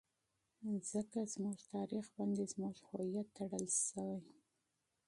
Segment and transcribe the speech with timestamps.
[0.91, 4.19] ځکه زموږ تاريخ باندې زموږ هويت ټړل شوى.